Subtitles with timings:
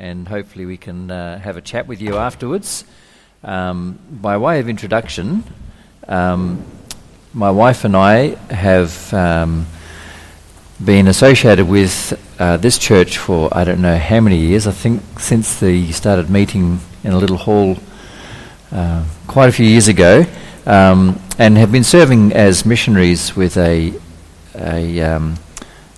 [0.00, 2.84] and hopefully we can uh, have a chat with you afterwards.
[3.44, 5.44] Um, by way of introduction,
[6.08, 6.64] um,
[7.34, 9.66] my wife and I have um,
[10.82, 14.66] been associated with uh, this church for I don't know how many years.
[14.66, 17.76] I think since the started meeting in a little hall
[18.72, 20.24] uh, quite a few years ago,
[20.64, 23.92] um, and have been serving as missionaries with a,
[24.54, 25.36] a um,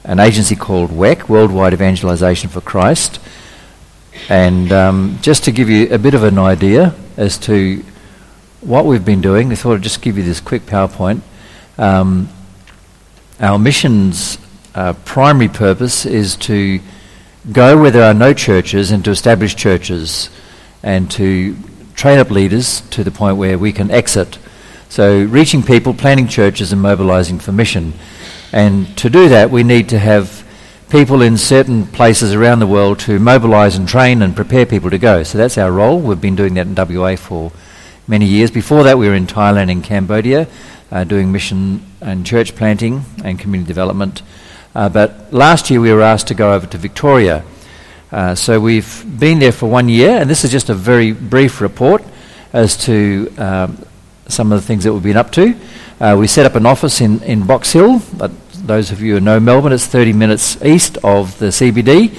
[0.05, 3.21] an agency called WEC, Worldwide Evangelization for Christ.
[4.29, 7.83] And um, just to give you a bit of an idea as to
[8.61, 11.21] what we've been doing, I thought I'd just give you this quick PowerPoint.
[11.79, 12.29] Um,
[13.41, 14.39] our mission's
[14.75, 16.81] uh, primary purpose is to
[17.51, 20.31] go where there are no churches and to establish churches
[20.83, 21.57] and to
[21.95, 24.39] train up leaders to the point where we can exit.
[24.89, 27.95] So, reaching people, planting churches, and mobilizing for mission.
[28.53, 30.42] And to do that, we need to have
[30.93, 34.99] people in certain places around the world to mobilise and train and prepare people to
[34.99, 35.23] go.
[35.23, 35.99] So that's our role.
[35.99, 37.51] We've been doing that in WA for
[38.07, 38.51] many years.
[38.51, 40.47] Before that, we were in Thailand and Cambodia
[40.91, 44.21] uh, doing mission and church planting and community development.
[44.75, 47.43] Uh, but last year, we were asked to go over to Victoria.
[48.11, 51.63] Uh, so we've been there for one year, and this is just a very brief
[51.63, 52.05] report
[52.53, 53.83] as to um,
[54.29, 55.57] some of the things that we've been up to.
[55.99, 58.31] Uh, we set up an office in, in Box Hill, but
[58.65, 62.17] those of you who know Melbourne, it's 30 minutes east of the CBD.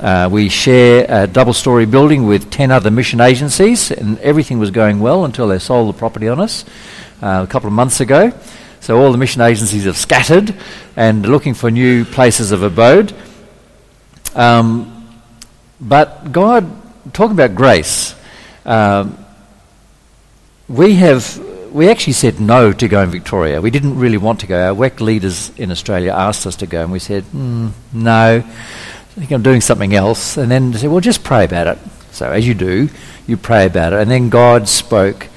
[0.00, 4.70] Uh, we share a double story building with 10 other mission agencies, and everything was
[4.70, 6.64] going well until they sold the property on us
[7.22, 8.32] uh, a couple of months ago.
[8.78, 10.54] So all the mission agencies have scattered
[10.96, 13.12] and looking for new places of abode.
[14.34, 15.08] Um,
[15.80, 16.70] but God,
[17.12, 18.14] talking about grace.
[18.64, 19.18] Um,
[20.68, 21.24] we have
[21.72, 23.60] we actually said no to going Victoria.
[23.60, 24.60] We didn't really want to go.
[24.60, 29.14] Our WEC leaders in Australia asked us to go, and we said, mm, no, I
[29.14, 30.36] think I'm doing something else.
[30.36, 31.78] And then they said, well, just pray about it.
[32.12, 32.88] So, as you do,
[33.26, 34.00] you pray about it.
[34.00, 35.28] And then God spoke,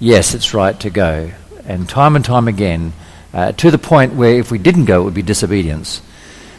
[0.00, 1.30] yes, it's right to go.
[1.64, 2.92] And time and time again,
[3.32, 6.02] uh, to the point where if we didn't go, it would be disobedience.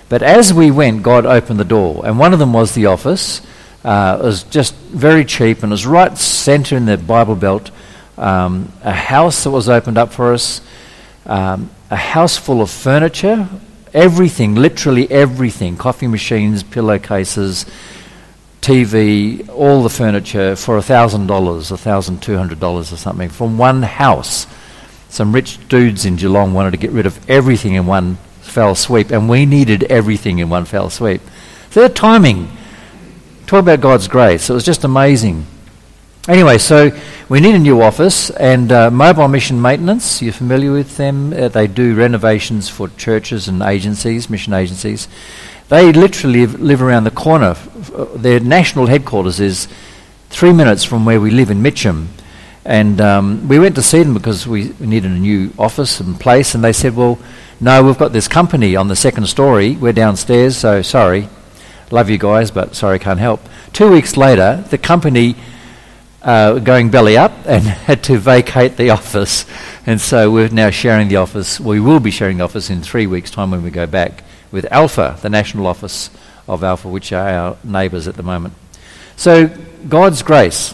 [0.09, 2.05] But as we went, God opened the door.
[2.05, 3.41] And one of them was the office.
[3.83, 7.71] Uh, it was just very cheap and it was right centre in the Bible Belt
[8.17, 10.61] um, a house that was opened up for us,
[11.25, 13.47] um, a house full of furniture,
[13.93, 17.65] everything, literally everything coffee machines, pillowcases,
[18.61, 24.47] TV, all the furniture for $1,000, $1,200 or something from one house.
[25.09, 29.11] Some rich dudes in Geelong wanted to get rid of everything in one fell sweep,
[29.11, 31.21] and we needed everything in one fell sweep.
[31.69, 32.49] So their timing.
[33.45, 34.49] Talk about God's grace.
[34.49, 35.45] It was just amazing.
[36.27, 36.91] Anyway, so
[37.29, 40.21] we need a new office and uh, mobile mission maintenance.
[40.21, 41.31] You're familiar with them?
[41.31, 45.07] Uh, they do renovations for churches and agencies, mission agencies.
[45.69, 47.55] They literally live, around the corner.
[47.95, 49.69] Uh, their national headquarters is
[50.29, 52.09] three minutes from where we live in Mitcham.
[52.65, 56.53] And um, we went to see them because we needed a new office and place.
[56.53, 57.17] And they said, Well,
[57.61, 59.77] no, we've got this company on the second story.
[59.77, 61.29] We're downstairs, so sorry.
[61.89, 63.39] Love you guys, but sorry, can't help.
[63.71, 65.37] Two weeks later, the company
[66.21, 69.45] uh, going belly up and had to vacate the office.
[69.85, 71.59] And so we're now sharing the office.
[71.59, 74.65] We will be sharing the office in three weeks' time when we go back with
[74.71, 76.09] Alpha, the national office
[76.47, 78.53] of Alpha, which are our neighbours at the moment.
[79.15, 79.47] So
[79.87, 80.73] God's grace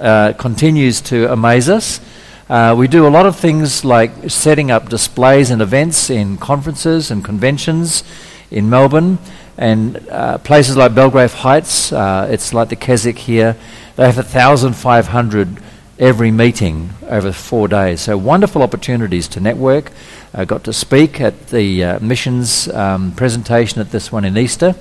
[0.00, 2.00] uh, continues to amaze us.
[2.48, 7.10] Uh, we do a lot of things like setting up displays and events in conferences
[7.10, 8.04] and conventions
[8.50, 9.18] in Melbourne
[9.58, 11.92] and uh, places like Belgrave Heights.
[11.92, 13.56] Uh, it's like the Keswick here.
[13.96, 15.58] They have 1,500
[15.98, 18.00] every meeting over four days.
[18.02, 19.90] So wonderful opportunities to network.
[20.32, 24.76] I got to speak at the uh, missions um, presentation at this one in Easter.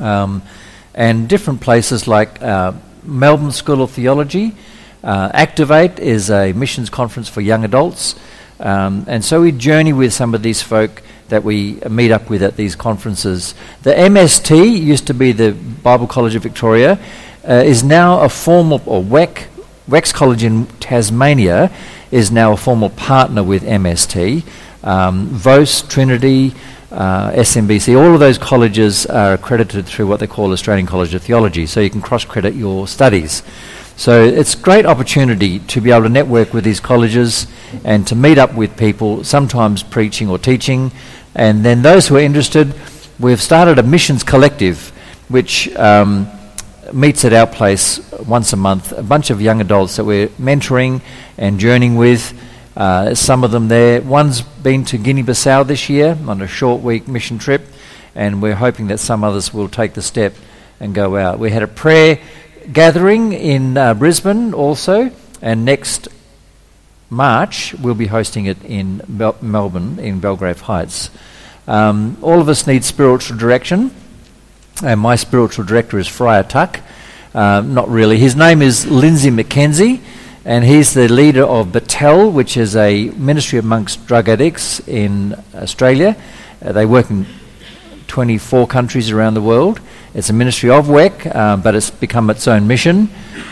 [0.00, 0.42] Um,
[0.92, 2.72] and different places like uh,
[3.04, 4.56] Melbourne School of Theology.
[5.04, 8.16] Uh, Activate is a missions conference for young adults.
[8.58, 12.42] Um, and so we journey with some of these folk that we meet up with
[12.42, 13.54] at these conferences.
[13.82, 16.98] The MST used to be the Bible College of Victoria
[17.48, 19.46] uh, is now a formal, or WEC,
[19.88, 21.70] WEC's College in Tasmania
[22.10, 24.44] is now a formal partner with MST.
[24.82, 26.54] Um, Vose, Trinity,
[26.90, 31.22] uh, SMBC, all of those colleges are accredited through what they call Australian College of
[31.22, 33.42] Theology, so you can cross credit your studies.
[33.96, 37.46] So it's a great opportunity to be able to network with these colleges
[37.82, 40.92] and to meet up with people, sometimes preaching or teaching.
[41.36, 42.74] And then those who are interested,
[43.20, 44.88] we've started a missions collective,
[45.28, 46.26] which um,
[46.94, 51.02] meets at our place once a month, a bunch of young adults that we're mentoring
[51.36, 52.32] and journeying with.
[52.74, 54.00] Uh, some of them there.
[54.00, 57.62] One's been to Guinea Bissau this year on a short week mission trip,
[58.14, 60.34] and we're hoping that some others will take the step
[60.80, 61.38] and go out.
[61.38, 62.18] We had a prayer
[62.72, 65.10] gathering in uh, Brisbane also,
[65.42, 66.08] and next
[67.10, 71.10] March we'll be hosting it in Mel- Melbourne, in Belgrave Heights.
[71.68, 73.90] Um, all of us need spiritual direction,
[74.82, 76.80] and my spiritual director is Friar Tuck.
[77.34, 78.18] Uh, not really.
[78.18, 80.00] His name is Lindsay McKenzie,
[80.44, 86.16] and he's the leader of Betel, which is a ministry amongst drug addicts in Australia.
[86.64, 87.26] Uh, they work in
[88.08, 89.80] 24 countries around the world.
[90.14, 93.08] It's a ministry of WEC, uh, but it's become its own mission.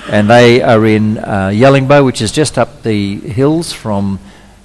[0.09, 4.19] And they are in uh, Yellingbo, which is just up the hills from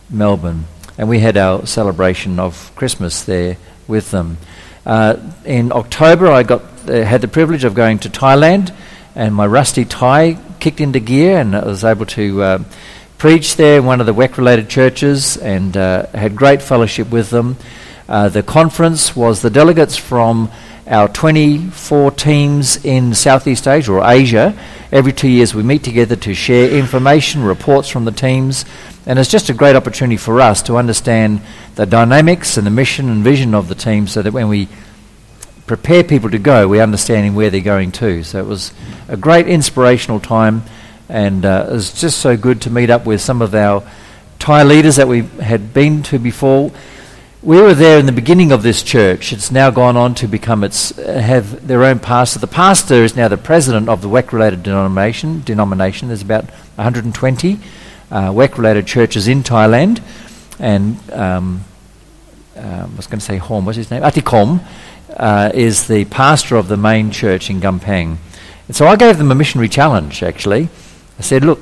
[0.09, 0.65] Melbourne.
[0.97, 3.57] And we had our celebration of Christmas there
[3.87, 4.37] with them.
[4.85, 8.73] Uh, in October, I got uh, had the privilege of going to Thailand,
[9.15, 12.63] and my rusty Thai kicked into gear, and I was able to uh,
[13.17, 17.57] preach there in one of the WEC-related churches, and uh, had great fellowship with them.
[18.09, 20.51] The conference was the delegates from
[20.87, 24.57] our 24 teams in Southeast Asia or Asia.
[24.91, 28.65] Every two years we meet together to share information, reports from the teams,
[29.05, 31.41] and it's just a great opportunity for us to understand
[31.75, 34.67] the dynamics and the mission and vision of the team so that when we
[35.67, 38.23] prepare people to go, we understand where they're going to.
[38.23, 38.73] So it was
[39.07, 40.63] a great inspirational time,
[41.07, 43.87] and uh, it was just so good to meet up with some of our
[44.39, 46.71] Thai leaders that we had been to before.
[47.41, 49.31] We were there in the beginning of this church.
[49.31, 52.37] It's now gone on to become its have their own pastor.
[52.37, 55.41] The pastor is now the president of the WEC-related denomination.
[55.45, 57.59] Denomination there's about 120
[58.11, 60.01] uh, WEC-related churches in Thailand,
[60.59, 61.63] and um,
[62.57, 63.65] uh, I was going to say Hom.
[63.65, 64.01] What's his name?
[64.03, 64.59] Atikom
[65.15, 68.17] uh, is the pastor of the main church in Gampang.
[68.67, 70.23] And so I gave them a missionary challenge.
[70.23, 70.67] Actually,
[71.17, 71.61] I said, "Look,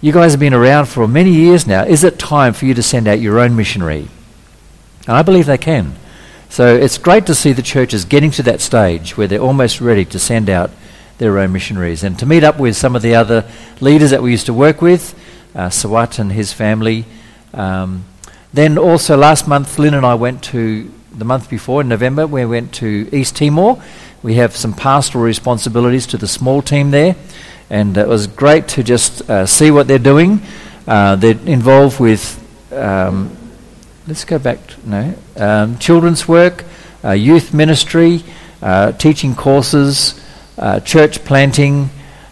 [0.00, 1.84] you guys have been around for many years now.
[1.84, 4.08] Is it time for you to send out your own missionary?"
[5.10, 5.96] And I believe they can.
[6.50, 10.04] So it's great to see the churches getting to that stage where they're almost ready
[10.04, 10.70] to send out
[11.18, 12.04] their own missionaries.
[12.04, 13.44] And to meet up with some of the other
[13.80, 15.18] leaders that we used to work with,
[15.52, 17.06] uh, Sawat and his family.
[17.52, 18.04] Um,
[18.54, 22.46] then also last month, Lynn and I went to, the month before, in November, we
[22.46, 23.82] went to East Timor.
[24.22, 27.16] We have some pastoral responsibilities to the small team there.
[27.68, 30.40] And it was great to just uh, see what they're doing.
[30.86, 32.38] Uh, they're involved with
[32.72, 33.36] um,
[34.10, 34.58] let's go back.
[34.66, 36.64] To, no, um, children's work,
[37.04, 38.24] uh, youth ministry,
[38.60, 40.20] uh, teaching courses,
[40.58, 41.90] uh, church planting,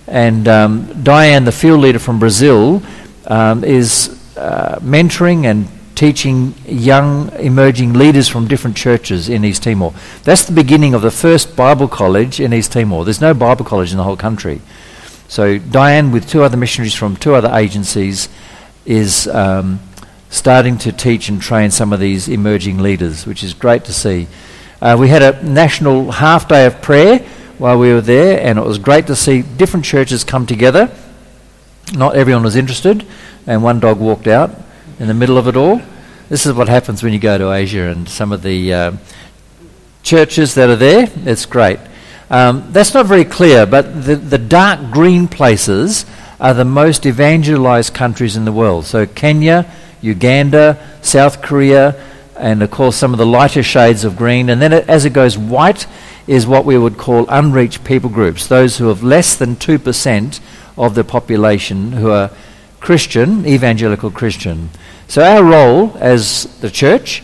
[0.08, 2.82] and um, Diane, the field leader from Brazil,
[3.26, 9.94] um, is uh, mentoring and teaching young emerging leaders from different churches in East Timor.
[10.24, 13.04] That's the beginning of the first Bible college in East Timor.
[13.04, 14.60] There's no Bible college in the whole country.
[15.28, 18.28] So Diane, with two other missionaries from two other agencies,
[18.84, 19.78] is um,
[20.30, 24.26] starting to teach and train some of these emerging leaders, which is great to see.
[24.80, 27.18] Uh, we had a national half day of prayer
[27.58, 30.90] while we were there, and it was great to see different churches come together.
[31.94, 33.06] Not everyone was interested,
[33.46, 34.50] and one dog walked out
[35.00, 35.80] in the middle of it all.
[36.28, 38.92] This is what happens when you go to Asia and some of the uh,
[40.02, 41.10] churches that are there.
[41.24, 41.80] It's great.
[42.30, 46.04] Um, that's not very clear, but the, the dark green places
[46.38, 48.84] are the most evangelized countries in the world.
[48.84, 49.70] So Kenya,
[50.00, 52.04] Uganda, South Korea,
[52.36, 54.48] and of course some of the lighter shades of green.
[54.48, 55.86] And then it, as it goes white
[56.26, 60.40] is what we would call unreached people groups, those who have less than 2%
[60.76, 62.30] of the population who are
[62.80, 64.70] Christian, evangelical Christian.
[65.08, 67.22] So our role as the church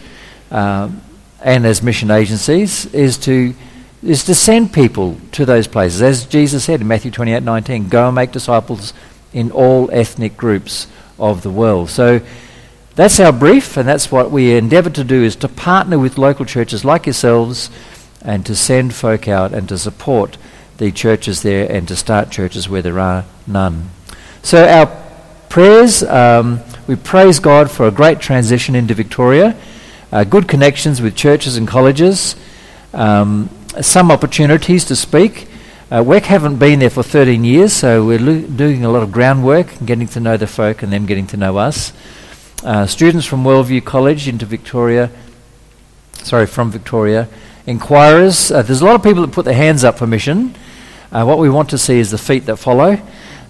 [0.50, 1.00] um,
[1.40, 3.54] and as mission agencies is to
[4.02, 6.02] is to send people to those places.
[6.02, 8.92] As Jesus said in Matthew 28 19, go and make disciples
[9.32, 10.86] in all ethnic groups
[11.18, 11.88] of the world.
[11.90, 12.20] So
[12.96, 16.44] that's our brief, and that's what we endeavour to do is to partner with local
[16.44, 17.68] churches like yourselves
[18.22, 20.38] and to send folk out and to support
[20.78, 23.90] the churches there and to start churches where there are none.
[24.42, 24.86] So, our
[25.48, 29.56] prayers um, we praise God for a great transition into Victoria,
[30.12, 32.36] uh, good connections with churches and colleges,
[32.92, 35.48] um, some opportunities to speak.
[35.90, 39.10] Uh, WEC haven't been there for 13 years, so we're lo- doing a lot of
[39.10, 41.92] groundwork and getting to know the folk and them getting to know us
[42.64, 45.10] uh, students from Worldview College into Victoria,
[46.14, 47.28] sorry, from Victoria,
[47.66, 48.50] inquirers.
[48.50, 50.54] Uh, there's a lot of people that put their hands up for mission.
[51.12, 52.98] Uh, what we want to see is the feet that follow,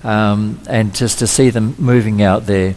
[0.03, 2.75] um, and just to see them moving out there.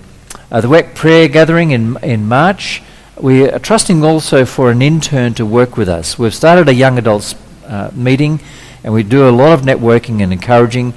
[0.52, 2.84] Uh, the WEC prayer gathering in, in March,
[3.20, 6.20] we are trusting also for an intern to work with us.
[6.20, 7.34] We've started a young adults
[7.66, 8.40] uh, meeting,
[8.84, 10.94] and we do a lot of networking and encouraging,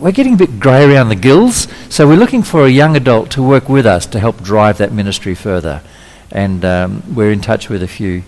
[0.00, 3.30] we're getting a bit grey around the gills, so we're looking for a young adult
[3.32, 5.82] to work with us to help drive that ministry further.
[6.30, 8.22] And um, we're in touch with a few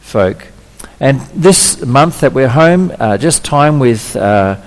[0.00, 0.48] folk.
[1.00, 4.60] And this month that we're home, uh, just time with uh,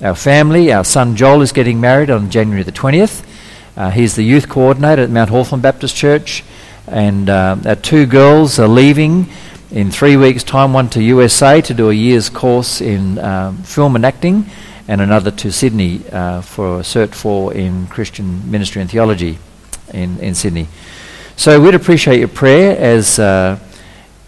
[0.00, 0.72] our family.
[0.72, 3.24] Our son Joel is getting married on January the 20th.
[3.76, 6.42] Uh, he's the youth coordinator at Mount Hawthorn Baptist Church.
[6.88, 9.28] And uh, our two girls are leaving
[9.70, 13.96] in three weeks' time, one to USA to do a year's course in um, film
[13.96, 14.46] and acting,
[14.92, 19.38] and another to Sydney uh, for a Cert 4 in Christian Ministry and Theology
[19.94, 20.68] in, in Sydney.
[21.34, 23.58] So we'd appreciate your prayer as uh,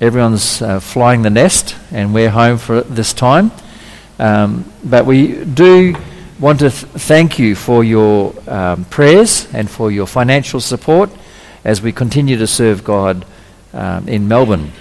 [0.00, 3.52] everyone's uh, flying the nest and we're home for this time.
[4.18, 5.96] Um, but we do
[6.40, 11.10] want to th- thank you for your um, prayers and for your financial support
[11.62, 13.26] as we continue to serve God
[13.74, 14.72] um, in Melbourne.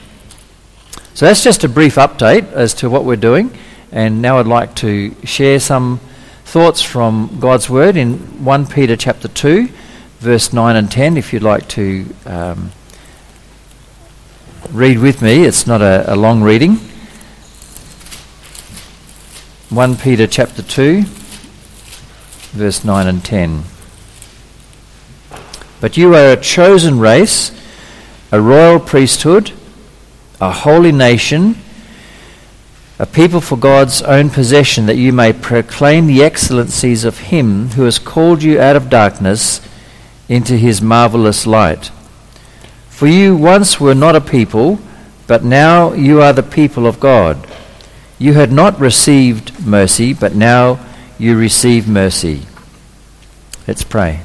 [1.13, 3.51] So that's just a brief update as to what we're doing.
[3.93, 6.01] And now I'd like to share some
[6.43, 9.69] thoughts from God's Word in 1 Peter chapter 2,
[10.19, 12.71] verse 9 and 10, if you'd like to um,
[14.71, 15.45] read with me.
[15.45, 16.77] It's not a, a long reading.
[19.69, 21.03] 1 Peter chapter 2,
[22.51, 23.63] verse 9 and 10.
[25.79, 27.51] But you are a chosen race,
[28.33, 29.53] a royal priesthood
[30.43, 31.55] a holy nation,
[32.99, 37.83] a people for God's own possession, that you may proclaim the excellencies of Him who
[37.83, 39.61] has called you out of darkness
[40.29, 41.91] into His marvelous light.
[42.89, 44.79] For you once were not a people,
[45.25, 47.47] but now you are the people of God.
[48.19, 50.79] You had not received mercy, but now
[51.17, 52.43] you receive mercy.
[53.67, 54.21] Let's pray.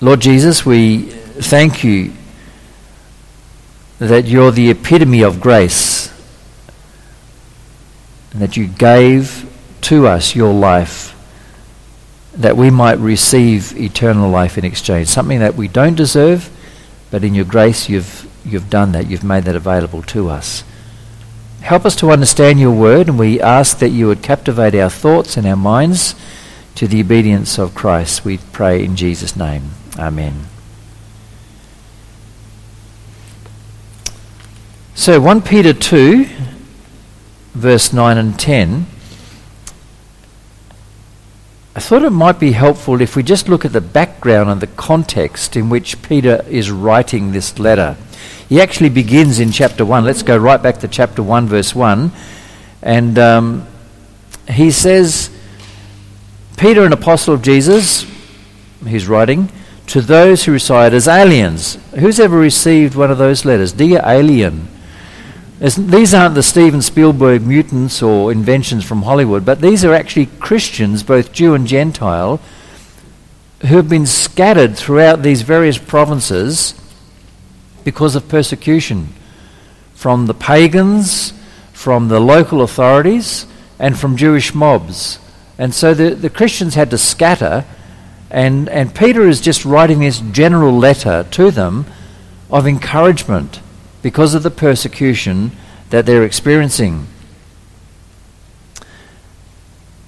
[0.00, 2.12] Lord Jesus, we thank you
[3.98, 6.12] that you're the epitome of grace
[8.32, 9.50] and that you gave
[9.82, 11.14] to us your life
[12.34, 15.08] that we might receive eternal life in exchange.
[15.08, 16.50] Something that we don't deserve,
[17.10, 19.08] but in your grace you've, you've done that.
[19.08, 20.62] You've made that available to us.
[21.62, 25.36] Help us to understand your word, and we ask that you would captivate our thoughts
[25.36, 26.14] and our minds
[26.74, 28.24] to the obedience of Christ.
[28.24, 29.70] We pray in Jesus' name.
[29.98, 30.55] Amen.
[34.98, 36.24] So 1 Peter 2,
[37.52, 38.86] verse 9 and 10.
[41.76, 44.66] I thought it might be helpful if we just look at the background and the
[44.68, 47.98] context in which Peter is writing this letter.
[48.48, 50.02] He actually begins in chapter 1.
[50.02, 52.10] Let's go right back to chapter 1, verse 1.
[52.80, 53.66] And um,
[54.48, 55.28] he says,
[56.56, 58.06] Peter, an apostle of Jesus,
[58.86, 59.50] he's writing,
[59.88, 61.74] to those who reside as aliens.
[61.98, 63.72] Who's ever received one of those letters?
[63.72, 64.68] Dear alien,
[65.58, 71.02] these aren't the Steven Spielberg mutants or inventions from Hollywood, but these are actually Christians,
[71.02, 72.40] both Jew and Gentile,
[73.62, 76.74] who have been scattered throughout these various provinces
[77.84, 79.08] because of persecution
[79.94, 81.32] from the pagans,
[81.72, 83.46] from the local authorities,
[83.78, 85.18] and from Jewish mobs.
[85.56, 87.64] And so the, the Christians had to scatter,
[88.30, 91.86] and, and Peter is just writing this general letter to them
[92.50, 93.60] of encouragement
[94.06, 95.50] because of the persecution
[95.90, 97.08] that they're experiencing.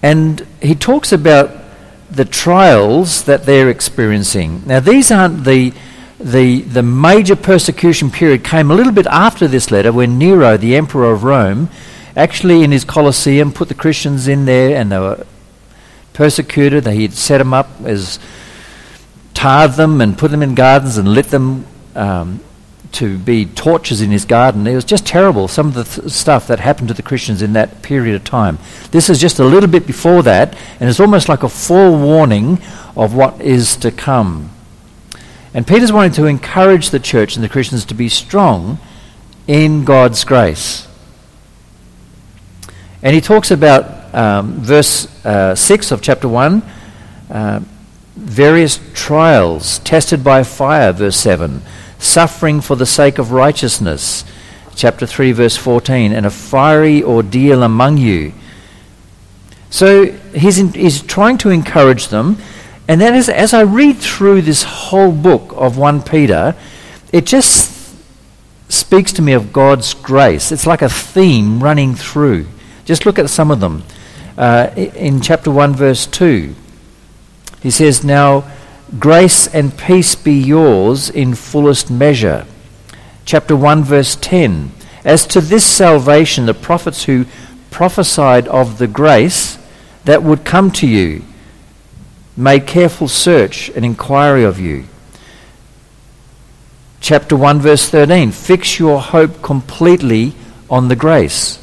[0.04, 1.50] And he talks about
[2.08, 4.62] the trials that they're experiencing.
[4.66, 5.72] Now, these aren't the,
[6.20, 10.76] the, the major persecution period came a little bit after this letter when Nero, the
[10.76, 11.68] emperor of Rome,
[12.14, 15.26] actually in his Colosseum put the Christians in there and they were
[16.12, 16.86] persecuted.
[16.86, 18.20] He had set them up as
[19.34, 22.38] tarred them and put them in gardens and lit them um,
[22.92, 24.66] to be tortures in his garden.
[24.66, 27.52] It was just terrible, some of the th- stuff that happened to the Christians in
[27.52, 28.58] that period of time.
[28.90, 32.58] This is just a little bit before that, and it's almost like a forewarning
[32.96, 34.50] of what is to come.
[35.54, 38.78] And Peter's wanting to encourage the church and the Christians to be strong
[39.46, 40.86] in God's grace.
[43.02, 46.62] And he talks about um, verse uh, 6 of chapter 1.
[47.30, 47.60] Uh,
[48.16, 51.62] various trials tested by fire, verse 7
[51.98, 54.24] suffering for the sake of righteousness.
[54.74, 58.32] Chapter 3, verse 14, and a fiery ordeal among you.
[59.70, 62.38] So he's, in, he's trying to encourage them.
[62.86, 66.54] And then as, as I read through this whole book of 1 Peter,
[67.12, 67.96] it just
[68.68, 70.52] speaks to me of God's grace.
[70.52, 72.46] It's like a theme running through.
[72.84, 73.82] Just look at some of them.
[74.36, 76.54] Uh, in chapter 1, verse 2,
[77.60, 78.50] he says, Now
[78.96, 82.46] Grace and peace be yours in fullest measure.
[83.26, 84.72] Chapter 1, verse 10.
[85.04, 87.26] As to this salvation, the prophets who
[87.70, 89.58] prophesied of the grace
[90.04, 91.22] that would come to you
[92.34, 94.84] made careful search and inquiry of you.
[97.02, 100.32] Chapter 1, verse 13 Fix your hope completely
[100.70, 101.58] on the grace.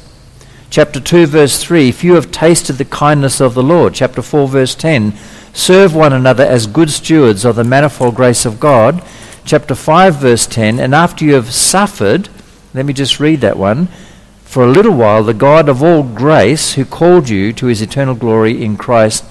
[0.70, 3.94] Chapter 2, verse 3 If you have tasted the kindness of the Lord.
[3.94, 5.12] Chapter 4, verse 10
[5.56, 9.02] Serve one another as good stewards of the manifold grace of God.
[9.46, 12.28] Chapter 5, verse 10 And after you have suffered,
[12.74, 13.88] let me just read that one.
[14.44, 18.14] For a little while, the God of all grace, who called you to his eternal
[18.14, 19.24] glory in Christ,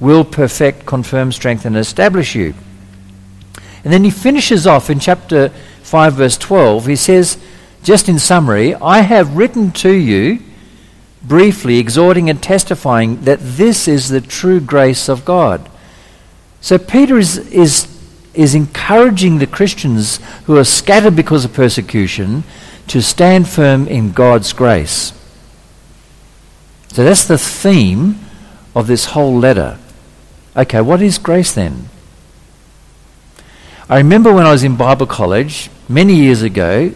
[0.00, 2.54] will perfect, confirm, strengthen, and establish you.
[3.84, 5.50] And then he finishes off in chapter
[5.82, 6.86] 5, verse 12.
[6.86, 7.36] He says,
[7.82, 10.38] just in summary, I have written to you
[11.26, 15.68] briefly, exhorting and testifying that this is the true grace of God.
[16.60, 17.86] So Peter is, is,
[18.34, 22.44] is encouraging the Christians who are scattered because of persecution
[22.88, 25.12] to stand firm in God's grace.
[26.88, 28.18] So that's the theme
[28.74, 29.78] of this whole letter.
[30.56, 31.88] Okay, what is grace then?
[33.88, 36.92] I remember when I was in Bible college many years ago,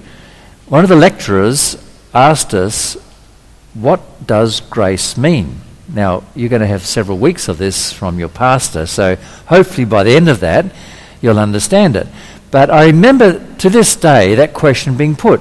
[0.68, 1.76] one of the lecturers
[2.14, 2.96] asked us,
[3.74, 5.60] What does grace mean?
[5.88, 10.04] Now, you're going to have several weeks of this from your pastor, so hopefully by
[10.04, 10.66] the end of that,
[11.20, 12.06] you'll understand it.
[12.50, 15.40] But I remember to this day that question being put.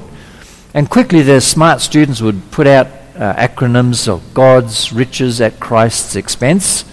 [0.73, 6.15] And quickly, the smart students would put out uh, acronyms of God's riches at Christ's
[6.15, 6.85] expense.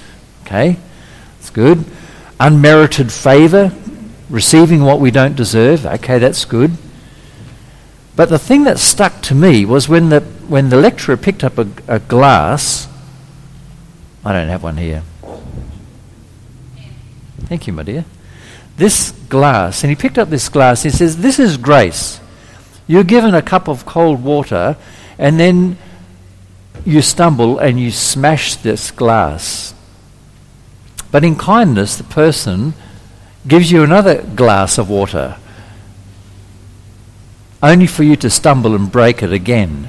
[0.43, 0.78] Okay,
[1.38, 1.85] it's good.
[2.40, 3.73] Unmerited favor,
[4.31, 5.85] receiving what we don't deserve.
[5.87, 6.73] Okay, that's good.
[8.16, 11.59] But the thing that stuck to me was when the, when the lecturer picked up
[11.59, 12.88] a, a glass.
[14.25, 15.03] I don't have one here.
[17.47, 18.05] Thank you, my dear.
[18.76, 22.21] This glass, and he picked up this glass, he says, This is grace.
[22.87, 24.76] You're given a cup of cold water,
[25.19, 25.79] and then
[26.85, 29.75] you stumble and you smash this glass.
[31.11, 32.75] But in kindness, the person
[33.47, 35.37] gives you another glass of water,
[37.62, 39.88] only for you to stumble and break it again.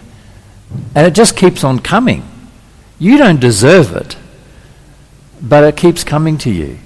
[0.95, 2.27] And it just keeps on coming.
[2.99, 4.17] You don't deserve it,
[5.41, 6.79] but it keeps coming to you.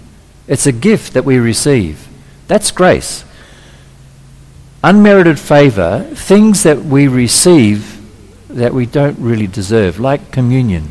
[0.47, 2.07] It's a gift that we receive.
[2.47, 3.23] That's grace.
[4.83, 7.99] Unmerited favour, things that we receive
[8.49, 10.89] that we don't really deserve, like communion.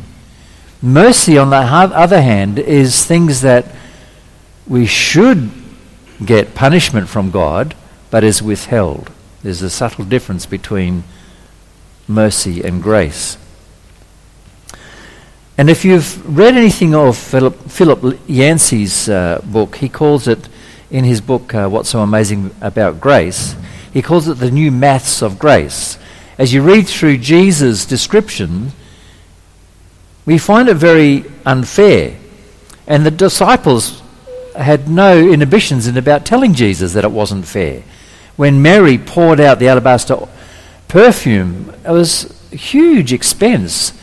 [0.81, 3.65] Mercy, on the other hand, is things that
[4.67, 5.51] we should
[6.25, 7.75] get punishment from God,
[8.09, 9.11] but is withheld.
[9.43, 11.03] There's a subtle difference between
[12.13, 13.37] mercy and grace.
[15.57, 20.49] And if you've read anything of Philip, Philip Yancey's uh, book, he calls it,
[20.89, 23.55] in his book, uh, What's So Amazing About Grace,
[23.93, 25.97] he calls it the new maths of grace.
[26.37, 28.71] As you read through Jesus' description,
[30.25, 32.17] we find it very unfair.
[32.87, 34.01] And the disciples
[34.55, 37.83] had no inhibitions in about telling Jesus that it wasn't fair.
[38.35, 40.27] When Mary poured out the alabaster
[40.91, 43.93] perfume, it was a huge expense.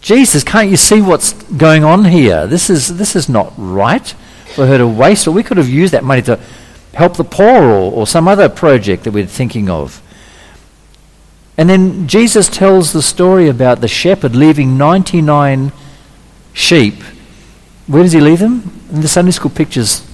[0.00, 2.46] Jesus, can't you see what's going on here?
[2.46, 4.14] This is, this is not right
[4.54, 6.38] for her to waste, or we could have used that money to
[6.94, 10.02] help the poor or, or some other project that we're thinking of.
[11.56, 15.72] And then Jesus tells the story about the shepherd leaving 99
[16.52, 17.02] sheep
[17.86, 18.80] where does he leave them?
[18.90, 20.04] In the Sunday school pictures,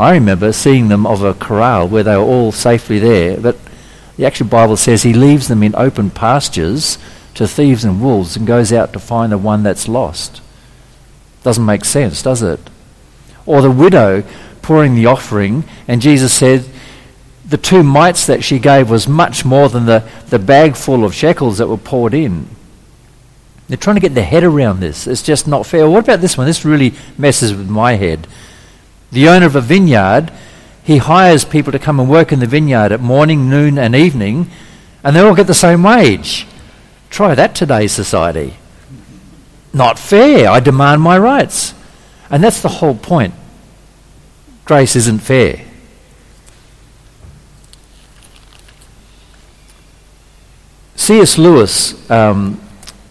[0.00, 3.56] I remember seeing them of a corral where they were all safely there, but
[4.18, 6.98] the actual Bible says he leaves them in open pastures
[7.34, 10.42] to thieves and wolves and goes out to find the one that's lost.
[11.44, 12.58] Doesn't make sense, does it?
[13.46, 14.24] Or the widow
[14.60, 16.68] pouring the offering, and Jesus said
[17.48, 21.14] the two mites that she gave was much more than the, the bag full of
[21.14, 22.48] shekels that were poured in.
[23.68, 25.06] They're trying to get their head around this.
[25.06, 25.88] It's just not fair.
[25.88, 26.46] What about this one?
[26.48, 28.26] This really messes with my head.
[29.12, 30.32] The owner of a vineyard,
[30.88, 34.50] he hires people to come and work in the vineyard at morning, noon, and evening,
[35.04, 36.46] and they all get the same wage.
[37.10, 38.56] Try that today's society.
[39.74, 40.48] Not fair.
[40.48, 41.74] I demand my rights.
[42.30, 43.34] And that's the whole point.
[44.64, 45.62] Grace isn't fair.
[50.96, 51.36] C.S.
[51.36, 52.62] Lewis um,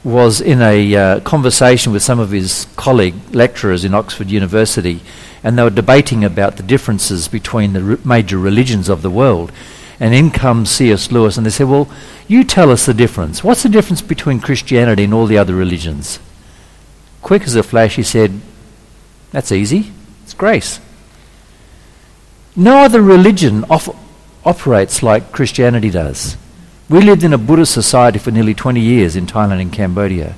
[0.03, 4.99] was in a uh, conversation with some of his colleague lecturers in Oxford University,
[5.47, 9.49] and they were debating about the differences between the re- major religions of the world.
[9.97, 11.10] And in comes C.S.
[11.10, 11.89] Lewis, and they said, Well,
[12.27, 13.45] you tell us the difference.
[13.45, 16.19] What's the difference between Christianity and all the other religions?
[17.21, 18.41] Quick as a flash, he said,
[19.31, 19.93] That's easy.
[20.23, 20.81] It's grace.
[22.53, 23.95] No other religion op-
[24.43, 26.36] operates like Christianity does.
[26.89, 30.36] We lived in a Buddhist society for nearly 20 years in Thailand and Cambodia.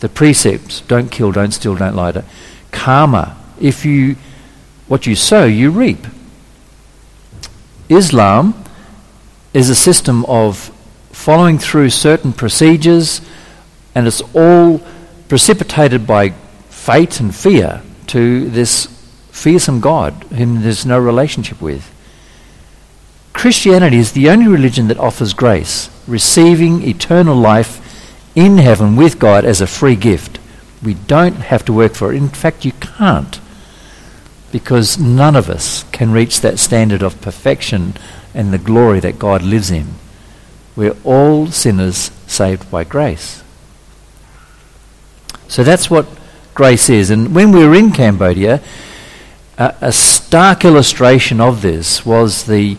[0.00, 2.22] The precepts don't kill, don't steal, don't lie.
[2.70, 4.16] Karma, if you
[4.88, 6.06] what you sow, you reap.
[7.88, 8.64] Islam
[9.54, 10.72] is a system of
[11.12, 13.20] following through certain procedures,
[13.94, 14.80] and it's all
[15.28, 16.30] precipitated by
[16.68, 18.86] fate and fear to this
[19.30, 21.88] fearsome God whom there's no relationship with.
[23.32, 27.80] Christianity is the only religion that offers grace, receiving eternal life
[28.34, 30.38] in heaven with God as a free gift.
[30.82, 32.16] We don't have to work for it.
[32.16, 33.40] In fact, you can't.
[34.52, 37.94] Because none of us can reach that standard of perfection
[38.34, 39.94] and the glory that God lives in.
[40.76, 43.42] We're all sinners saved by grace.
[45.48, 46.06] So that's what
[46.54, 47.10] grace is.
[47.10, 48.62] And when we were in Cambodia,
[49.58, 52.78] a, stark illustration of this was the.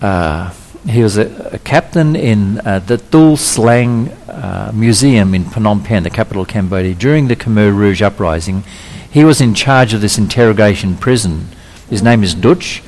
[0.00, 0.52] Uh,
[0.88, 6.02] he was a, a, captain in uh, the Tuol Sleng uh, Museum in Phnom Penh,
[6.02, 8.64] the capital of Cambodia, during the Khmer Rouge uprising.
[9.10, 11.48] He was in charge of this interrogation prison.
[11.88, 12.82] His name is Duch,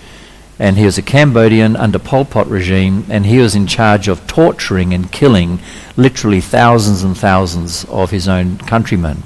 [0.59, 4.27] and he was a Cambodian under Pol Pot regime, and he was in charge of
[4.27, 5.61] torturing and killing
[5.97, 9.23] literally thousands and thousands of his own countrymen.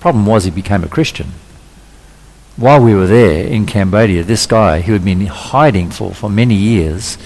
[0.00, 1.32] Problem was, he became a Christian.
[2.56, 6.54] While we were there in Cambodia, this guy, who had been hiding for, for many
[6.54, 7.18] years,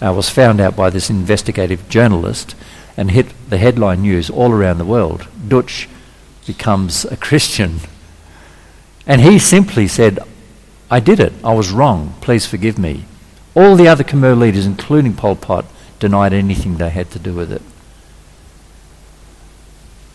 [0.00, 2.54] uh, was found out by this investigative journalist
[2.96, 5.26] and hit the headline news all around the world.
[5.48, 5.88] Duch
[6.46, 7.80] becomes a Christian.
[9.06, 10.18] And he simply said,
[10.90, 11.32] I did it.
[11.42, 12.14] I was wrong.
[12.20, 13.04] Please forgive me.
[13.54, 15.64] All the other Khmer leaders, including Pol Pot,
[15.98, 17.62] denied anything they had to do with it.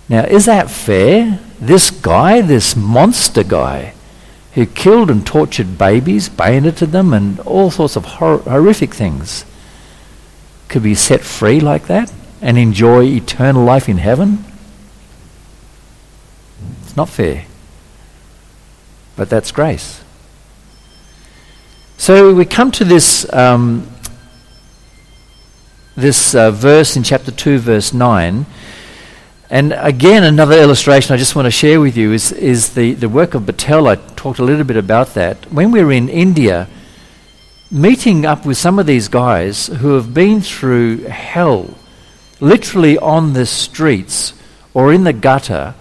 [0.07, 1.39] Now, is that fair?
[1.59, 3.93] This guy, this monster guy,
[4.53, 9.45] who killed and tortured babies, bayoneted them, and all sorts of hor- horrific things,
[10.67, 12.11] could be set free like that
[12.41, 14.45] and enjoy eternal life in heaven?
[16.89, 17.45] It's not fair.
[19.15, 20.03] But that's grace.
[21.97, 23.87] So we come to this, um,
[25.95, 28.43] this uh, verse in chapter 2, verse 9.
[29.51, 33.07] And again, another illustration I just want to share with you is, is the, the
[33.07, 33.87] work of Betel.
[33.87, 35.51] I talked a little bit about that.
[35.51, 36.67] When we were in India,
[37.69, 41.69] meeting up with some of these guys who have been through hell,
[42.39, 44.33] literally on the streets
[44.73, 45.75] or in the gutter,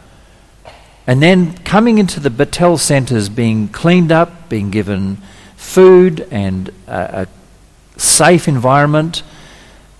[1.09, 5.17] and then coming into the Betel centres, being cleaned up, being given
[5.57, 9.23] food and a, a safe environment.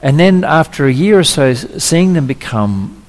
[0.03, 3.03] And then after a year or so, seeing them become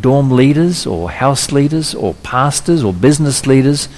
[0.00, 3.88] dorm leaders or house leaders or pastors or business leaders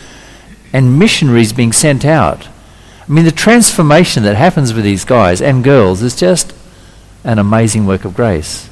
[0.75, 2.47] and missionaries being sent out.
[2.49, 6.53] I mean, the transformation that happens with these guys and girls is just
[7.25, 8.69] an amazing work of grace.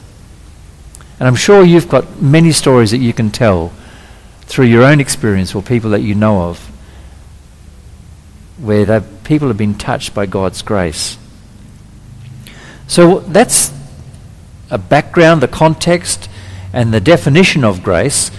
[1.18, 3.72] And I'm sure you've got many stories that you can tell
[4.46, 6.58] through your own experience or people that you know of
[8.58, 11.18] where people have been touched by God's grace.
[12.86, 13.72] So that's
[14.70, 16.28] a background, the context,
[16.72, 18.30] and the definition of grace.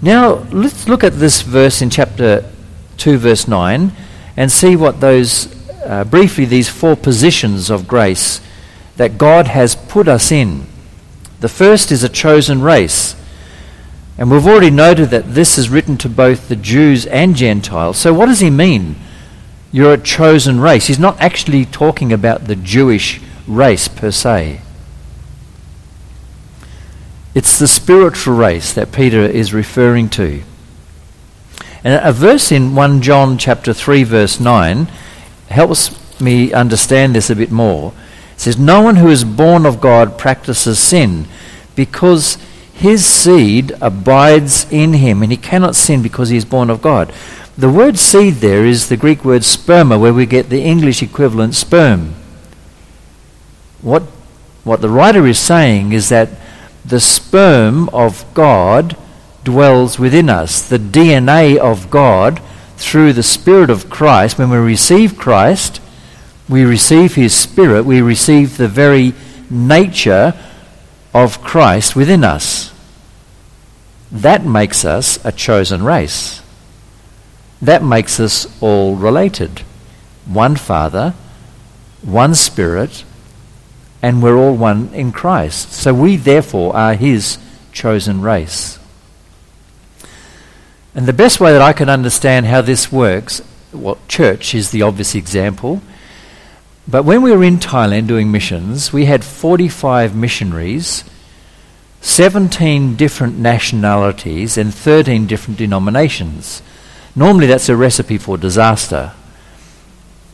[0.00, 2.50] Now let's look at this verse in chapter
[2.98, 3.92] 2, verse 9,
[4.36, 8.40] and see what those, uh, briefly, these four positions of grace
[8.96, 10.66] that God has put us in.
[11.40, 13.14] The first is a chosen race.
[14.18, 17.98] And we've already noted that this is written to both the Jews and Gentiles.
[17.98, 18.96] So, what does he mean
[19.76, 20.86] you're a chosen race.
[20.86, 24.62] He's not actually talking about the Jewish race per se.
[27.34, 30.42] It's the spiritual race that Peter is referring to.
[31.84, 34.88] And a verse in 1 John chapter 3 verse 9
[35.50, 37.92] helps me understand this a bit more.
[38.32, 41.26] It says no one who is born of God practices sin
[41.74, 42.38] because
[42.76, 47.10] his seed abides in him and he cannot sin because he is born of God.
[47.56, 51.54] The word seed there is the Greek word sperma, where we get the English equivalent
[51.54, 52.14] sperm.
[53.80, 54.02] What,
[54.62, 56.28] what the writer is saying is that
[56.84, 58.94] the sperm of God
[59.42, 60.68] dwells within us.
[60.68, 62.42] The DNA of God,
[62.76, 65.80] through the Spirit of Christ, when we receive Christ,
[66.46, 69.14] we receive His Spirit, we receive the very
[69.48, 70.34] nature
[71.16, 72.70] of Christ within us.
[74.12, 76.42] That makes us a chosen race.
[77.62, 79.60] That makes us all related.
[80.26, 81.14] One Father,
[82.02, 83.04] one Spirit,
[84.02, 85.72] and we're all one in Christ.
[85.72, 87.38] So we, therefore, are His
[87.72, 88.78] chosen race.
[90.94, 93.40] And the best way that I can understand how this works,
[93.72, 95.80] well, church is the obvious example.
[96.88, 101.04] But when we were in Thailand doing missions, we had 45 missionaries,
[102.00, 106.62] 17 different nationalities, and 13 different denominations.
[107.16, 109.12] Normally, that's a recipe for disaster.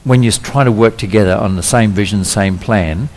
[0.04, 3.08] when you're trying to work together on the same vision, same plan.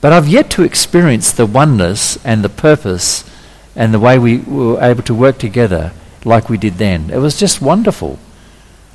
[0.00, 3.28] But I've yet to experience the oneness and the purpose
[3.74, 5.92] and the way we were able to work together
[6.24, 7.10] like we did then.
[7.10, 8.18] It was just wonderful.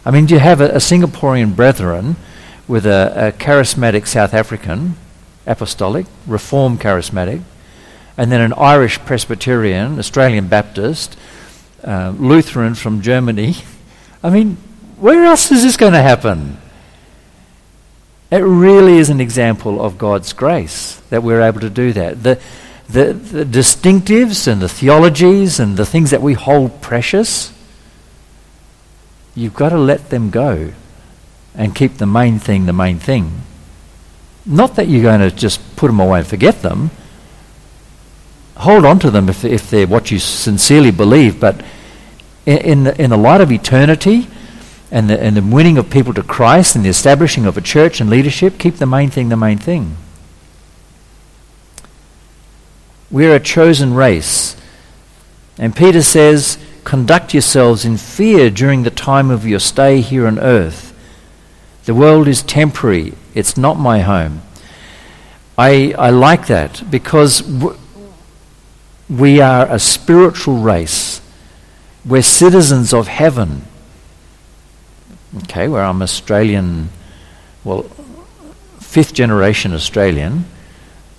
[0.03, 2.15] I mean, do you have a, a Singaporean brethren
[2.67, 4.95] with a, a charismatic South African,
[5.45, 7.41] apostolic, reformed charismatic,
[8.17, 11.17] and then an Irish Presbyterian, Australian Baptist,
[11.83, 13.55] uh, Lutheran from Germany.
[14.23, 14.57] I mean,
[14.97, 16.57] where else is this going to happen?
[18.29, 22.23] It really is an example of God's grace that we're able to do that.
[22.23, 22.39] The,
[22.87, 27.51] the, the distinctives and the theologies and the things that we hold precious,
[29.35, 30.71] you've got to let them go
[31.55, 33.41] and keep the main thing the main thing.
[34.45, 36.91] Not that you're going to just put them away and forget them.
[38.57, 41.63] Hold on to them if, if they're what you sincerely believe, but
[42.45, 44.27] in, in, the, in the light of eternity,
[44.91, 48.01] and the, and the winning of people to Christ and the establishing of a church
[48.01, 49.95] and leadership, keep the main thing the main thing.
[53.09, 54.57] We're a chosen race.
[55.57, 60.39] And Peter says, conduct yourselves in fear during the time of your stay here on
[60.39, 60.90] earth.
[61.85, 64.41] The world is temporary, it's not my home.
[65.57, 67.43] I, I like that because
[69.09, 71.21] we are a spiritual race.
[72.05, 73.63] We're citizens of heaven
[75.37, 76.89] okay, where I'm Australian,
[77.63, 77.83] well,
[78.79, 80.45] fifth generation Australian,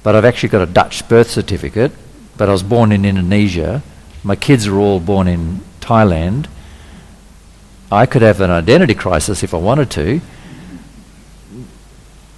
[0.02, 1.92] but I've actually got a Dutch birth certificate,
[2.36, 3.82] but I was born in Indonesia.
[4.22, 6.46] My kids are all born in Thailand.
[7.90, 10.20] I could have an identity crisis if I wanted to.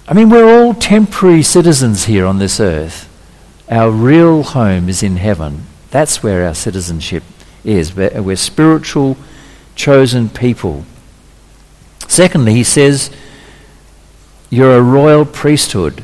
[0.07, 3.09] I mean, we're all temporary citizens here on this earth.
[3.69, 5.63] Our real home is in heaven.
[5.89, 7.23] That's where our citizenship
[7.63, 7.95] is.
[7.95, 9.17] We're, we're spiritual,
[9.75, 10.85] chosen people.
[12.07, 13.09] Secondly, he says,
[14.51, 16.03] You're a royal priesthood.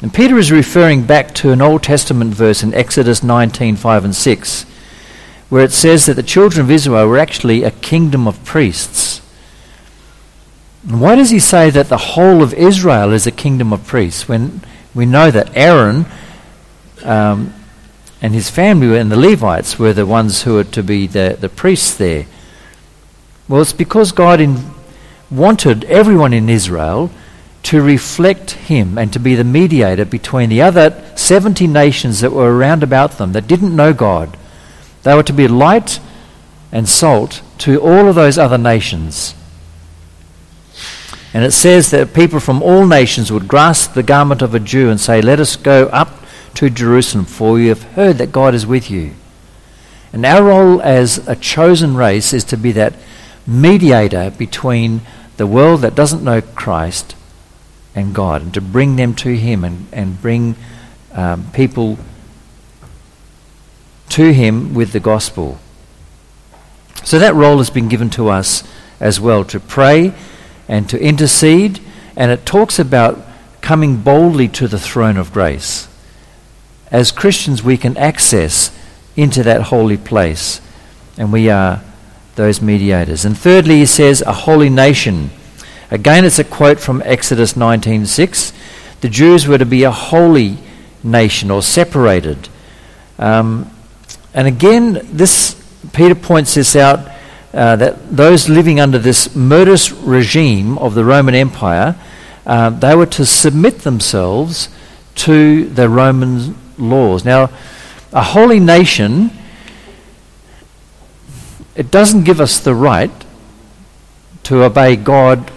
[0.00, 4.14] And Peter is referring back to an Old Testament verse in Exodus 19 5 and
[4.14, 4.66] 6,
[5.48, 9.11] where it says that the children of Israel were actually a kingdom of priests.
[10.88, 14.62] Why does he say that the whole of Israel is a kingdom of priests when
[14.94, 16.06] we know that Aaron
[17.04, 17.54] um,
[18.20, 21.48] and his family and the Levites were the ones who were to be the, the
[21.48, 22.26] priests there?
[23.48, 24.58] Well, it's because God in,
[25.30, 27.10] wanted everyone in Israel
[27.64, 32.56] to reflect him and to be the mediator between the other 70 nations that were
[32.56, 34.36] around about them that didn't know God.
[35.04, 36.00] They were to be light
[36.72, 39.34] and salt to all of those other nations.
[41.34, 44.90] And it says that people from all nations would grasp the garment of a Jew
[44.90, 46.22] and say, Let us go up
[46.54, 49.14] to Jerusalem, for you have heard that God is with you.
[50.12, 52.94] And our role as a chosen race is to be that
[53.46, 55.00] mediator between
[55.38, 57.16] the world that doesn't know Christ
[57.94, 60.54] and God, and to bring them to Him and, and bring
[61.12, 61.98] um, people
[64.10, 65.58] to Him with the gospel.
[67.04, 68.62] So that role has been given to us
[69.00, 70.14] as well to pray
[70.72, 71.78] and to intercede,
[72.16, 73.18] and it talks about
[73.60, 75.86] coming boldly to the throne of grace.
[76.90, 78.74] As Christians, we can access
[79.14, 80.62] into that holy place,
[81.18, 81.82] and we are
[82.36, 83.26] those mediators.
[83.26, 85.28] And thirdly, he says, a holy nation.
[85.90, 88.54] Again, it's a quote from Exodus 19:6.
[89.02, 90.56] The Jews were to be a holy
[91.04, 92.48] nation or separated.
[93.18, 93.70] Um,
[94.32, 95.54] and again, this
[95.92, 97.11] Peter points this out
[97.52, 101.96] uh, that those living under this murderous regime of the Roman Empire,
[102.46, 104.68] uh, they were to submit themselves
[105.14, 107.24] to the Roman laws.
[107.24, 107.50] Now,
[108.12, 109.30] a holy nation
[111.74, 113.10] it doesn't give us the right
[114.44, 115.50] to obey God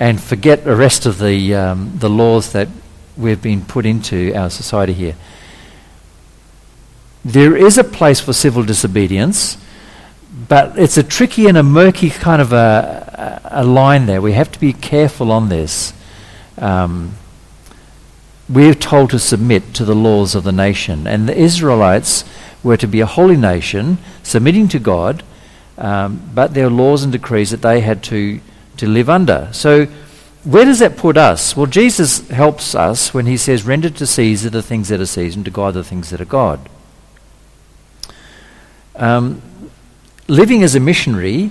[0.00, 2.68] and forget the rest of the, um, the laws that
[3.16, 5.14] we've been put into our society here.
[7.24, 9.58] There is a place for civil disobedience,
[10.52, 14.20] but it's a tricky and a murky kind of a, a, line there.
[14.20, 15.94] We have to be careful on this.
[16.58, 17.14] Um,
[18.50, 22.26] we're told to submit to the laws of the nation, and the Israelites
[22.62, 25.22] were to be a holy nation, submitting to God
[25.78, 28.40] um, but there are laws and decrees that they had to,
[28.76, 29.48] to live under.
[29.52, 29.86] So,
[30.44, 31.56] where does that put us?
[31.56, 35.38] Well, Jesus helps us when he says, Render to Caesar the things that are Caesar,
[35.38, 36.68] and to God the things that are God.
[38.96, 39.40] Um,
[40.28, 41.50] living as a missionary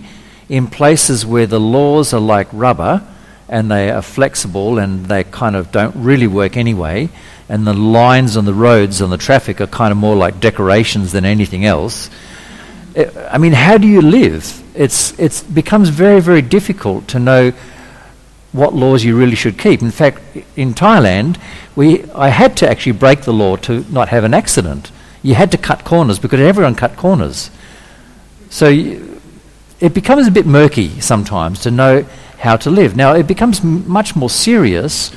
[0.49, 3.01] in places where the laws are like rubber
[3.47, 7.09] and they are flexible and they kind of don't really work anyway,
[7.49, 11.11] and the lines on the roads and the traffic are kind of more like decorations
[11.11, 12.09] than anything else
[12.95, 14.63] eh, I mean, how do you live?
[14.73, 17.51] It's, it becomes very, very difficult to know
[18.53, 19.81] what laws you really should keep.
[19.81, 20.21] In fact,
[20.55, 21.39] in Thailand,
[21.75, 24.91] we, I had to actually break the law to not have an accident.
[25.23, 27.49] You had to cut corners because everyone cut corners.
[28.51, 28.67] So
[29.79, 32.05] it becomes a bit murky sometimes to know
[32.37, 32.97] how to live.
[32.97, 35.09] Now, it becomes m- much more serious,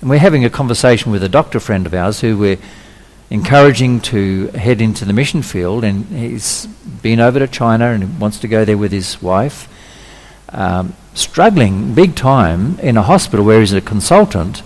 [0.00, 2.58] and we're having a conversation with a doctor friend of ours who we're
[3.30, 6.66] encouraging to head into the mission field, and he's
[7.02, 9.68] been over to China and wants to go there with his wife.
[10.50, 14.62] Um, struggling big time in a hospital where he's a consultant,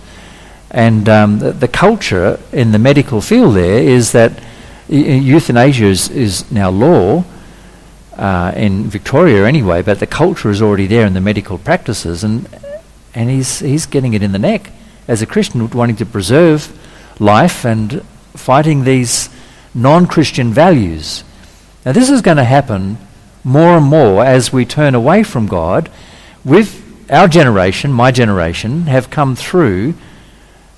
[0.69, 4.39] and um, the, the, culture in the medical field there is that
[4.87, 7.23] euthanasia is, is now law
[8.17, 12.47] uh, in Victoria anyway, but the culture is already there in the medical practices, and
[13.13, 14.71] and he's he's getting it in the neck
[15.07, 16.71] as a Christian, wanting to preserve
[17.19, 18.03] life and
[18.35, 19.29] fighting these
[19.73, 21.23] non-Christian values.
[21.85, 22.97] Now, this is going to happen
[23.43, 25.91] more and more as we turn away from God.
[26.45, 29.95] With our generation, my generation, have come through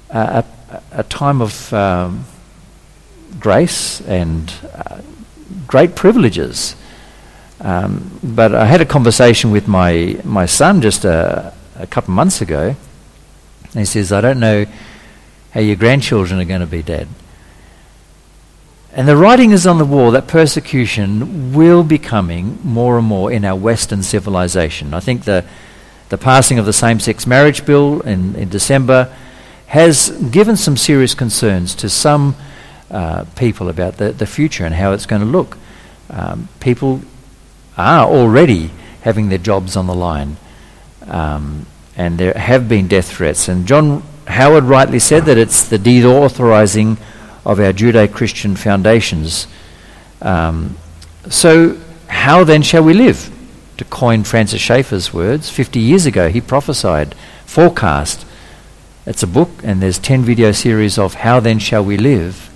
[0.09, 2.25] uh, a, a, time of um,
[3.39, 5.01] grace and uh,
[5.67, 6.75] great privileges.
[7.61, 12.15] Um, but I had a conversation with my, my son just a, a couple of
[12.15, 12.75] months ago.
[13.63, 14.65] And he says, I don't know
[15.51, 17.07] how your grandchildren are going to be dead.
[18.93, 23.29] And the writing is on the wall that persecution will be coming more and more
[23.31, 24.93] in our Western civilization.
[24.93, 25.43] I think the,
[26.09, 29.13] the passing of the same sex marriage bill in, in December
[29.67, 32.35] has given some serious concerns to some
[32.89, 35.57] uh, people about the, the future and how it's going to look.
[36.09, 37.01] Um, people
[37.77, 40.37] are already having their jobs on the line,
[41.07, 43.47] um, and there have been death threats.
[43.47, 46.97] And John Howard rightly said that it's the deauthorizing
[47.45, 49.47] of our Judeo Christian foundations.
[50.21, 50.77] Um,
[51.29, 53.31] so, how then shall we live?
[53.77, 57.13] To coin Francis Schaeffer's words, 50 years ago he prophesied,
[57.45, 58.25] forecast.
[59.05, 62.49] It's a book, and there's 10 video series of How Then Shall We Live,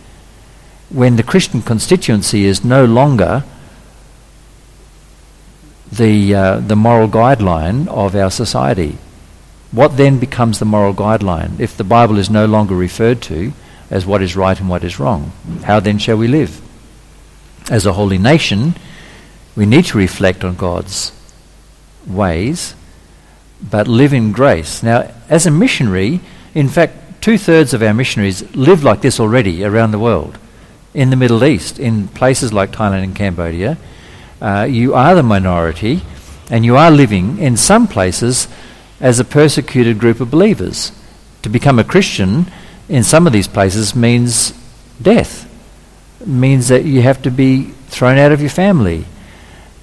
[0.89, 3.43] when the Christian constituency is no longer
[5.91, 8.97] the, uh, the moral guideline of our society.
[9.71, 13.53] What then becomes the moral guideline if the Bible is no longer referred to
[13.89, 15.31] as what is right and what is wrong.
[15.63, 16.61] How then shall we live?
[17.69, 18.75] As a holy nation,
[19.55, 21.11] we need to reflect on God's
[22.07, 22.75] ways,
[23.61, 24.81] but live in grace.
[24.81, 26.21] Now, as a missionary,
[26.55, 30.37] in fact, two thirds of our missionaries live like this already around the world.
[30.93, 33.77] In the Middle East, in places like Thailand and Cambodia,
[34.41, 36.01] uh, you are the minority,
[36.49, 38.47] and you are living in some places
[38.99, 40.91] as a persecuted group of believers.
[41.43, 42.47] To become a Christian
[42.87, 44.53] in some of these places means
[45.01, 45.45] death,
[46.25, 49.05] means that you have to be thrown out of your family.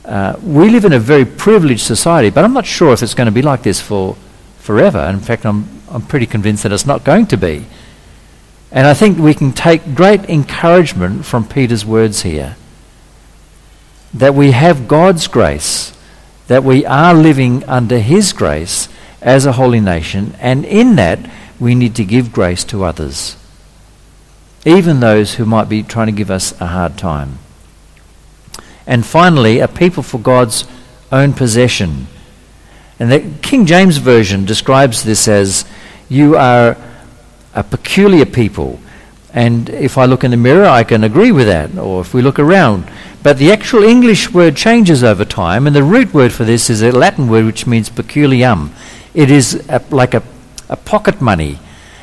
[0.04, 3.26] Uh, we live in a very privileged society, but I'm not sure if it's going
[3.26, 4.16] to be like this for
[4.58, 5.00] forever.
[5.00, 7.66] In fact, I'm, I'm pretty convinced that it's not going to be.
[8.70, 12.56] And I think we can take great encouragement from Peter's words here
[14.14, 15.96] that we have God's grace,
[16.46, 18.88] that we are living under His grace
[19.20, 21.18] as a holy nation, and in that
[21.58, 23.36] we need to give grace to others,
[24.64, 27.38] even those who might be trying to give us a hard time.
[28.86, 30.64] And finally, a people for God's
[31.10, 32.06] own possession.
[32.98, 35.64] And the King James Version describes this as
[36.08, 36.76] you are
[37.54, 38.78] a peculiar people.
[39.32, 42.22] And if I look in the mirror, I can agree with that, or if we
[42.22, 42.88] look around.
[43.26, 46.80] But the actual English word changes over time, and the root word for this is
[46.80, 48.72] a Latin word which means peculium.
[49.14, 50.22] It is a, like a
[50.68, 51.58] a pocket money.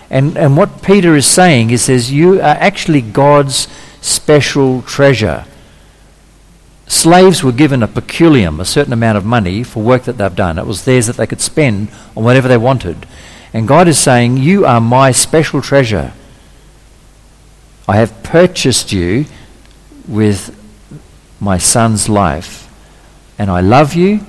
[0.09, 3.67] And, and what Peter is saying, he says, You are actually God's
[4.01, 5.45] special treasure.
[6.87, 10.59] Slaves were given a peculium, a certain amount of money for work that they've done.
[10.59, 13.07] It was theirs that they could spend on whatever they wanted.
[13.53, 16.13] And God is saying, You are my special treasure.
[17.87, 19.25] I have purchased you
[20.05, 20.59] with
[21.43, 22.69] my son's life.
[23.37, 24.21] And I love you,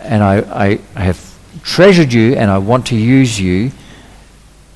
[0.00, 3.72] and I, I, I have treasured you and I want to use you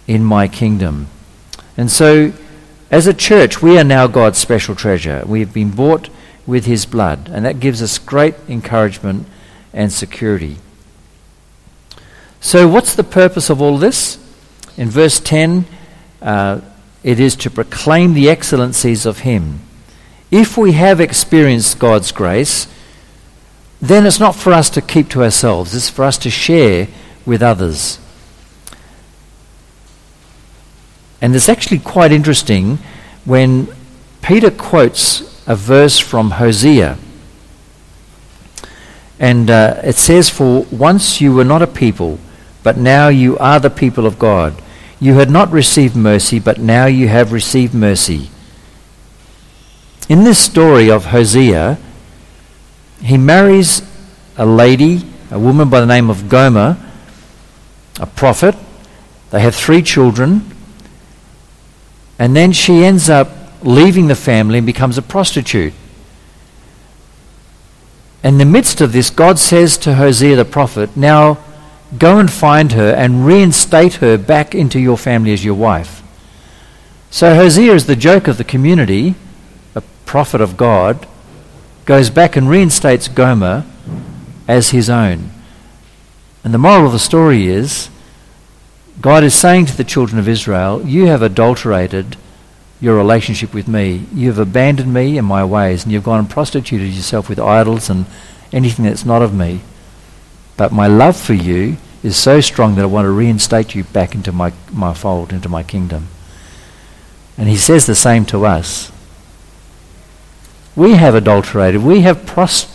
[0.06, 1.08] in my kingdom.
[1.76, 2.32] And so,
[2.90, 5.22] as a church, we are now God's special treasure.
[5.26, 6.08] We have been bought
[6.46, 9.26] with his blood, and that gives us great encouragement
[9.74, 10.56] and security.
[12.40, 14.16] So, what's the purpose of all this?
[14.76, 15.66] In verse 10,
[16.22, 16.60] uh,
[17.02, 19.60] it is to proclaim the excellencies of him.
[20.30, 22.66] If we have experienced God's grace,
[23.80, 26.88] then it's not for us to keep to ourselves, it's for us to share
[27.24, 27.98] with others.
[31.20, 32.78] And it's actually quite interesting
[33.24, 33.68] when
[34.22, 36.98] Peter quotes a verse from Hosea.
[39.18, 42.18] And uh, it says, For once you were not a people,
[42.62, 44.60] but now you are the people of God.
[45.00, 48.30] You had not received mercy, but now you have received mercy.
[50.08, 51.78] In this story of Hosea,
[53.02, 53.82] he marries
[54.38, 56.78] a lady, a woman by the name of Gomer,
[58.00, 58.56] a prophet.
[59.30, 60.50] They have three children.
[62.18, 63.28] And then she ends up
[63.62, 65.74] leaving the family and becomes a prostitute.
[68.24, 71.38] In the midst of this, God says to Hosea the prophet, Now
[71.98, 76.02] go and find her and reinstate her back into your family as your wife.
[77.10, 79.14] So Hosea is the joke of the community,
[80.08, 81.06] prophet of God,
[81.84, 83.66] goes back and reinstates Gomer
[84.48, 85.30] as his own.
[86.42, 87.90] And the moral of the story is
[89.02, 92.16] God is saying to the children of Israel, You have adulterated
[92.80, 94.06] your relationship with me.
[94.14, 97.90] You have abandoned me and my ways, and you've gone and prostituted yourself with idols
[97.90, 98.06] and
[98.50, 99.60] anything that's not of me.
[100.56, 104.14] But my love for you is so strong that I want to reinstate you back
[104.14, 106.08] into my, my fold, into my kingdom.
[107.36, 108.90] And he says the same to us.
[110.78, 112.72] We have adulterated, we have prost-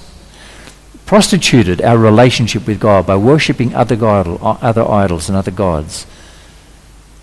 [1.05, 6.05] prostituted our relationship with God by worshipping other, God, other idols and other gods.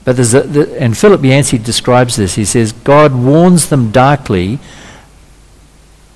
[0.06, 2.36] But there's a, the, and Philip Yancey describes this.
[2.36, 4.58] He says, God warns them darkly,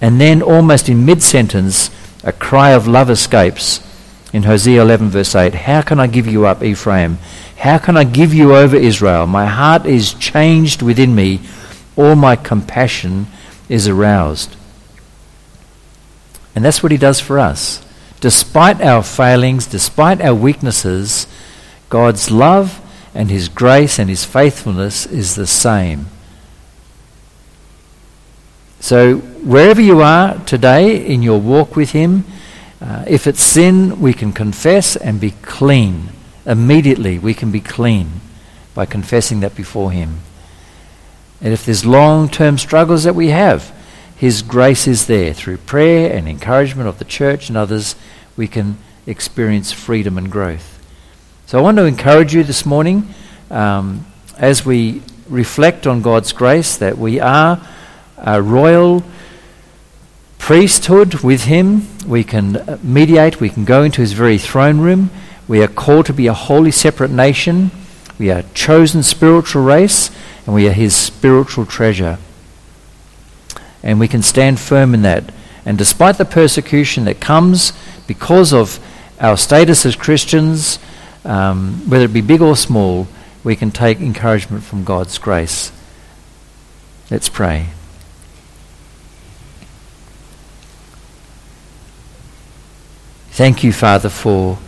[0.00, 1.90] and then almost in mid sentence,
[2.22, 3.86] a cry of love escapes
[4.32, 7.18] in Hosea 11, verse 8 How can I give you up, Ephraim?
[7.58, 9.26] How can I give you over, Israel?
[9.26, 11.40] My heart is changed within me,
[11.96, 13.26] all my compassion
[13.74, 14.54] is aroused.
[16.54, 17.84] And that's what he does for us.
[18.20, 21.26] Despite our failings, despite our weaknesses,
[21.88, 22.80] God's love
[23.14, 26.06] and his grace and his faithfulness is the same.
[28.78, 32.24] So, wherever you are today in your walk with him,
[32.80, 36.10] uh, if it's sin, we can confess and be clean.
[36.46, 38.20] Immediately, we can be clean
[38.72, 40.20] by confessing that before him.
[41.44, 43.70] And if there's long term struggles that we have,
[44.16, 45.34] his grace is there.
[45.34, 47.96] Through prayer and encouragement of the church and others,
[48.34, 50.82] we can experience freedom and growth.
[51.44, 53.14] So I want to encourage you this morning
[53.50, 54.06] um,
[54.38, 57.60] as we reflect on God's grace that we are
[58.16, 59.04] a royal
[60.38, 61.86] priesthood with Him.
[62.06, 65.10] We can mediate, we can go into His very throne room.
[65.46, 67.70] We are called to be a holy, separate nation.
[68.18, 70.10] We are a chosen spiritual race,
[70.46, 72.18] and we are His spiritual treasure.
[73.82, 75.32] And we can stand firm in that.
[75.66, 77.72] And despite the persecution that comes
[78.06, 78.78] because of
[79.20, 80.78] our status as Christians,
[81.24, 83.06] um, whether it be big or small,
[83.42, 85.72] we can take encouragement from God's grace.
[87.10, 87.68] Let's pray.
[93.30, 94.58] Thank you, Father, for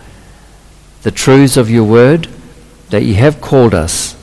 [1.03, 2.29] the truths of your word,
[2.91, 4.17] that you have called us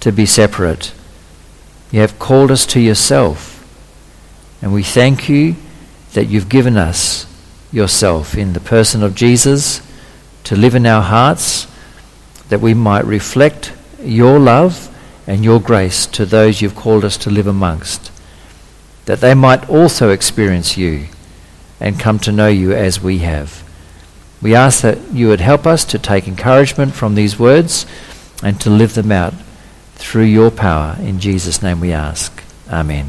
[0.00, 0.92] to be separate.
[1.90, 3.58] You have called us to yourself.
[4.60, 5.56] And we thank you
[6.12, 7.26] that you've given us
[7.72, 9.80] yourself in the person of Jesus
[10.44, 11.66] to live in our hearts
[12.48, 14.88] that we might reflect your love
[15.26, 18.10] and your grace to those you've called us to live amongst,
[19.06, 21.06] that they might also experience you
[21.80, 23.62] and come to know you as we have.
[24.42, 27.86] We ask that you would help us to take encouragement from these words
[28.42, 29.34] and to live them out
[29.94, 30.96] through your power.
[30.98, 32.42] In Jesus' name we ask.
[32.68, 33.06] Amen.